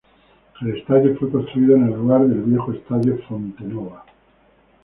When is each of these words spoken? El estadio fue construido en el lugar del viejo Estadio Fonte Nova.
El 0.61 0.77
estadio 0.77 1.15
fue 1.15 1.29
construido 1.29 1.75
en 1.75 1.83
el 1.85 1.93
lugar 1.93 2.21
del 2.21 2.41
viejo 2.41 2.73
Estadio 2.73 3.19
Fonte 3.27 3.63
Nova. 3.63 4.03